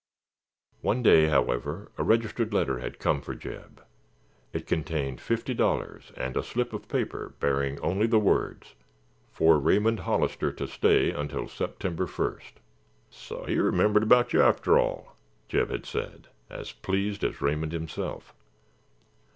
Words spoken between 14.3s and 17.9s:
yer arter all," Jeb had said, as pleased as Raymond